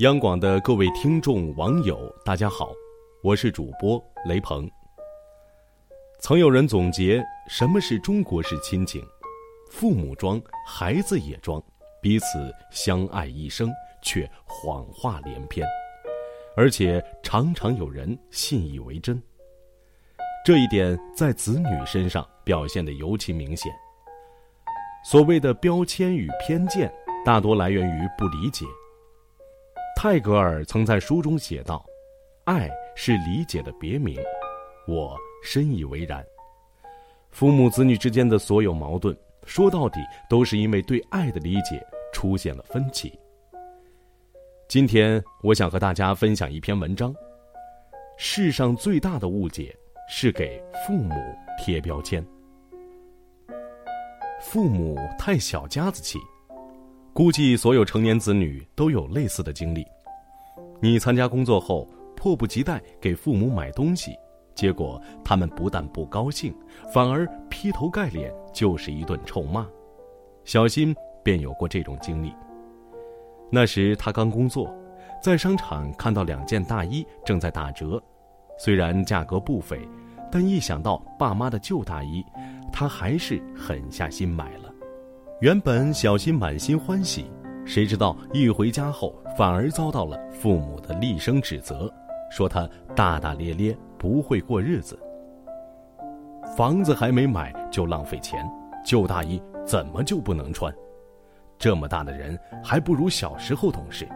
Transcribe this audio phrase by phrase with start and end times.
[0.00, 2.72] 央广的各位听众、网友，大家好，
[3.22, 4.66] 我是主播雷鹏。
[6.20, 9.06] 曾有人总结，什么是中国式亲情？
[9.70, 11.62] 父母装，孩子也装，
[12.00, 13.70] 彼此相爱一生，
[14.00, 15.68] 却谎话连篇，
[16.56, 19.22] 而且常常有人信以为真。
[20.46, 23.70] 这一点在子女身上表现得尤其明显。
[25.04, 26.90] 所谓的标签与偏见，
[27.22, 28.64] 大多来源于不理解。
[30.02, 31.84] 泰戈尔曾在书中写道
[32.44, 34.18] ：“爱是理解的别名。”
[34.88, 35.14] 我
[35.44, 36.24] 深以为然。
[37.28, 39.14] 父母子女之间的所有矛盾，
[39.44, 43.12] 说到底都是因为对爱的理解出现了分歧。
[44.68, 47.14] 今天，我想和大家分享一篇文章：
[48.16, 49.76] 世上最大的误解
[50.08, 51.14] 是给父母
[51.58, 52.26] 贴标签。
[54.40, 56.18] 父母太小家子气。
[57.20, 59.86] 估计所有成年子女都有类似的经历。
[60.80, 64.16] 你参加工作后，迫不及待给父母买东西，
[64.54, 66.50] 结果他们不但不高兴，
[66.90, 69.66] 反而劈头盖脸就是一顿臭骂。
[70.44, 72.32] 小新便有过这种经历。
[73.50, 74.74] 那时他刚工作，
[75.22, 78.02] 在商场看到两件大衣正在打折，
[78.58, 79.78] 虽然价格不菲，
[80.32, 82.24] 但一想到爸妈的旧大衣，
[82.72, 84.69] 他还是狠下心买了。
[85.40, 87.24] 原本小新满心欢喜，
[87.64, 91.90] 谁知道一回家后反而遭到了父母的厉声指责，
[92.30, 94.98] 说他大大咧咧，不会过日子。
[96.54, 98.46] 房子还没买就浪费钱，
[98.84, 100.70] 旧大衣怎么就不能穿？
[101.56, 104.06] 这么大的人还不如小时候懂事。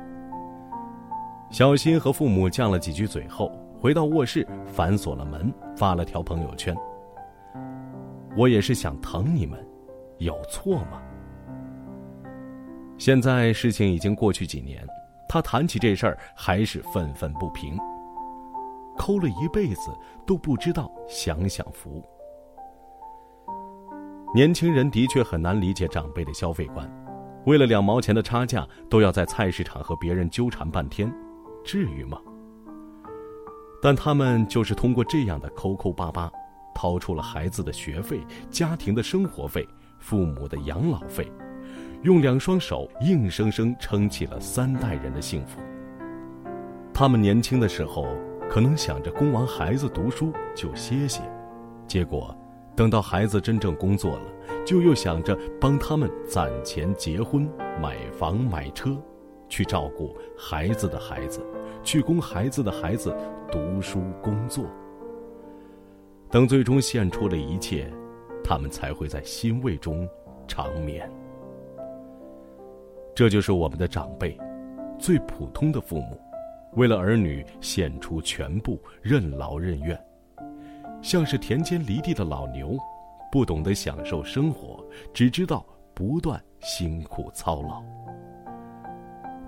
[1.50, 6.76] 小新和父母犟了几句嘴后，回到卧室反锁了门，发了条朋友圈
[8.36, 9.58] ：“我也是想疼你们，
[10.18, 11.00] 有错吗？”
[13.04, 14.82] 现在事情已经过去几年，
[15.28, 17.76] 他谈起这事儿还是愤愤不平。
[18.96, 19.90] 抠了一辈子
[20.26, 22.02] 都不知道享享福。
[24.34, 26.90] 年轻人的确很难理解长辈的消费观，
[27.44, 31.14] 为了两毛钱的差价都要在菜市场和别人纠缠半天，
[31.62, 32.18] 至于吗？
[33.82, 36.32] 但他们就是通过这样的抠抠巴巴，
[36.74, 41.30] 掏出了孩子的学费、家庭的生活费、父母的养老费。
[42.04, 45.58] 用两双手硬生生撑起了三代人的幸福。
[46.92, 48.06] 他们年轻的时候
[48.50, 51.22] 可能想着供完孩子读书就歇歇，
[51.86, 52.36] 结果
[52.76, 54.24] 等到孩子真正工作了，
[54.66, 57.50] 就又想着帮他们攒钱结婚、
[57.80, 58.94] 买房买车，
[59.48, 61.40] 去照顾孩子的孩子，
[61.82, 63.16] 去供孩子的孩子
[63.50, 64.66] 读书工作。
[66.30, 67.90] 等最终献出了一切，
[68.44, 70.06] 他们才会在欣慰中
[70.46, 71.10] 长眠。
[73.14, 74.36] 这就是我们的长辈，
[74.98, 76.20] 最普通的父母，
[76.72, 79.96] 为了儿女献出全部，任劳任怨，
[81.00, 82.76] 像是田间犁地的老牛，
[83.30, 85.64] 不懂得享受生活，只知道
[85.94, 87.80] 不断辛苦操劳。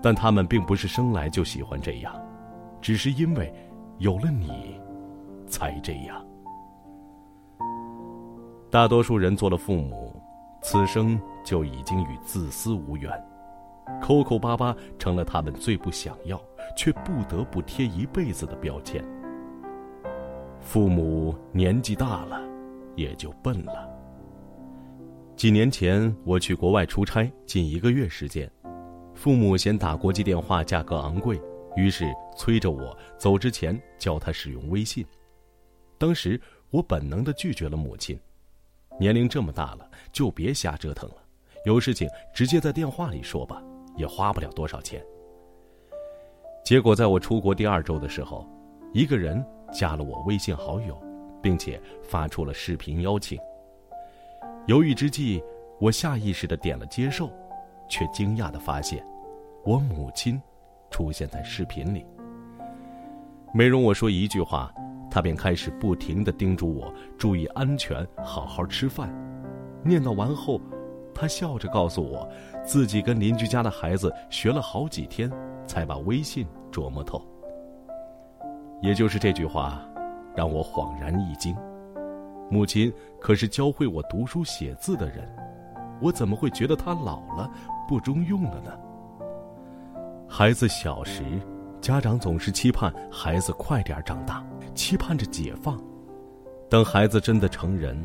[0.01, 2.15] 但他们并不是生来就喜欢这样，
[2.81, 3.53] 只是因为
[3.99, 4.81] 有了你，
[5.49, 6.25] 才这样。
[8.71, 10.23] 大多数人做了父母，
[10.63, 13.11] 此生就已经与自私无缘。
[14.03, 16.41] 抠抠巴巴成了他们最不想要，
[16.77, 19.05] 却不得不贴一辈子的标签。
[20.61, 22.41] 父母年纪大了，
[22.97, 23.89] 也就笨了。
[25.37, 28.51] 几年前我去国外出差，近一个月时间，
[29.15, 31.41] 父母嫌打国际电话价格昂贵，
[31.77, 35.07] 于是催着我走之前教他使用微信。
[35.99, 38.19] 当时我本能的拒绝了母亲，
[38.99, 41.17] 年龄这么大了，就别瞎折腾了，
[41.65, 43.63] 有事情直接在电话里说吧。
[43.97, 45.03] 也花不了多少钱。
[46.65, 48.49] 结果在我出国第二周的时候，
[48.93, 51.01] 一个人加了我微信好友，
[51.43, 53.39] 并且发出了视频邀请。
[54.67, 55.43] 犹豫之际，
[55.81, 57.31] 我下意识的点了接受，
[57.89, 59.07] 却惊讶的发现，
[59.65, 60.43] 我母亲
[60.91, 62.05] 出现在视频里。
[63.55, 64.75] 没容我说一句话，
[65.09, 69.09] 他便开始不停的叮嘱我注意安全，好好吃饭。
[69.85, 70.61] 念叨完后。
[71.19, 72.29] 他笑着告诉我，
[72.63, 75.33] 自己跟邻居家的孩子学了好几天，
[75.67, 77.21] 才把微信琢磨透。
[78.83, 79.81] 也就是这句话，
[80.37, 81.57] 让我恍然一惊。
[82.51, 85.27] 母亲可是教会我读书写字的人，
[86.03, 87.51] 我怎么会觉得她老了，
[87.89, 88.71] 不中用了呢？
[90.29, 91.25] 孩子小时，
[91.81, 95.81] 家长总是期盼孩子快点长大，期盼着解放。
[96.69, 97.97] 等孩子真的成人，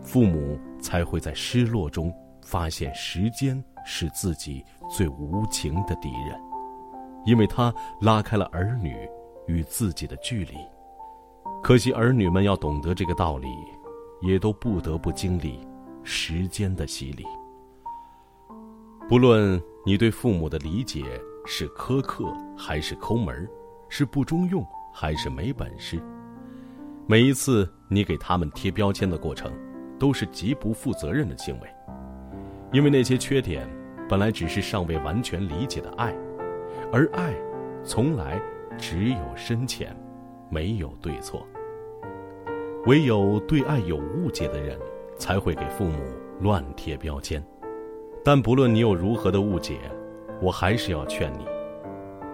[0.00, 2.10] 父母才会在失落中。
[2.46, 6.40] 发现时间是自己最无情的敌人，
[7.24, 8.96] 因为他拉开了儿女
[9.48, 10.54] 与自己的距离。
[11.60, 13.48] 可惜儿女们要懂得这个道理，
[14.22, 15.58] 也都不得不经历
[16.04, 17.26] 时间的洗礼。
[19.08, 21.04] 不论你对父母的理解
[21.44, 23.48] 是苛刻还是抠门
[23.88, 26.00] 是不中用还是没本事，
[27.08, 29.52] 每一次你给他们贴标签的过程，
[29.98, 31.68] 都是极不负责任的行为。
[32.76, 33.66] 因为那些缺点，
[34.06, 36.14] 本来只是尚未完全理解的爱，
[36.92, 37.34] 而爱，
[37.82, 38.38] 从来
[38.76, 39.96] 只有深浅，
[40.50, 41.46] 没有对错。
[42.84, 44.78] 唯有对爱有误解的人，
[45.16, 46.04] 才会给父母
[46.42, 47.42] 乱贴标签。
[48.22, 49.78] 但不论你有如何的误解，
[50.42, 51.46] 我还是要劝你：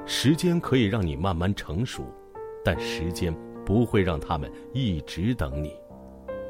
[0.05, 2.03] 时间可以让你慢慢成熟，
[2.65, 3.33] 但时间
[3.65, 5.73] 不会让他们一直等你。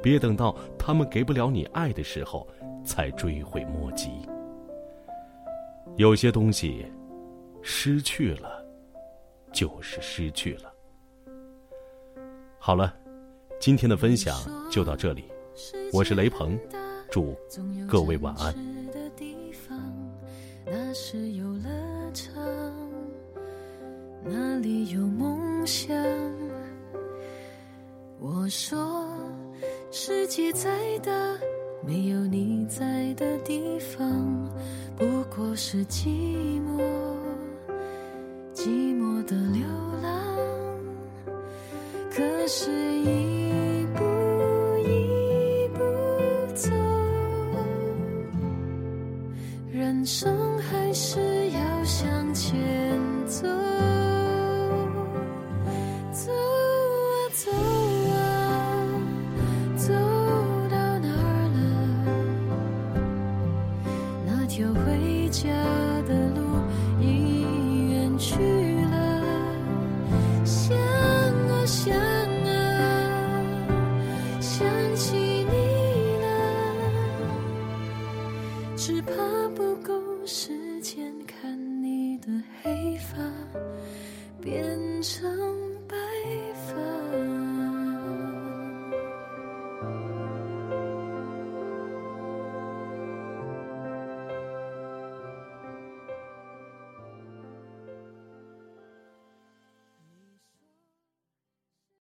[0.03, 2.49] 别等到他们给不了你爱的时候，
[2.85, 4.11] 才追悔莫及。
[5.97, 6.87] 有些东西，
[7.63, 8.65] 失去了，
[9.53, 10.73] 就是失去了。
[12.59, 12.95] 好了。
[13.61, 14.35] 今天的分享
[14.69, 15.23] 就到这里，
[15.93, 16.59] 我是雷鹏，
[17.09, 17.37] 祝
[17.89, 18.53] 各位晚安。
[24.25, 25.97] 那，里有梦想。
[28.19, 29.07] 我说，
[29.93, 31.13] 世界再大，
[31.85, 34.49] 没有你在的地方，
[34.97, 36.07] 不过是寂
[36.63, 36.81] 寞，
[38.55, 39.63] 寂寞的流
[40.01, 40.13] 浪。
[42.09, 44.05] 可是，一步
[44.87, 45.81] 一步
[46.55, 46.71] 走。
[49.73, 52.57] 人生还是要向前，
[53.27, 53.49] 走